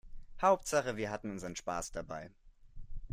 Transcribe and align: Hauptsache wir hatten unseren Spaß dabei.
Hauptsache 0.41 0.97
wir 0.97 1.11
hatten 1.11 1.29
unseren 1.29 1.55
Spaß 1.55 1.91
dabei. 1.91 2.31